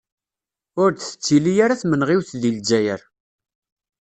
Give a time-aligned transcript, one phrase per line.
[0.81, 3.01] Ur d-tettili ara tmenɣiwt di Zzayer.